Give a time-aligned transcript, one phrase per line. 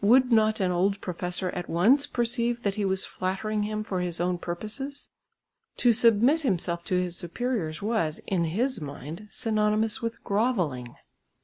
[0.00, 4.20] Would not an old professor at once perceive that he was flattering him for his
[4.20, 5.10] own purposes?
[5.76, 10.96] To submit himself to his superiors was, in his mind, synonymous with grovelling.